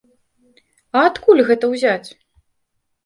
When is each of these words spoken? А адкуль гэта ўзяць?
А 0.97 1.03
адкуль 1.09 1.43
гэта 1.53 1.65
ўзяць? 1.75 2.09